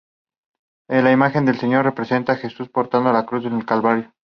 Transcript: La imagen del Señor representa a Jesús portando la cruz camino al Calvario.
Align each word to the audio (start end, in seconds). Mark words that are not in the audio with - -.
La 0.89 1.11
imagen 1.11 1.45
del 1.45 1.59
Señor 1.59 1.85
representa 1.85 2.31
a 2.33 2.35
Jesús 2.35 2.69
portando 2.69 3.13
la 3.13 3.23
cruz 3.27 3.43
camino 3.43 3.59
al 3.59 3.67
Calvario. 3.67 4.11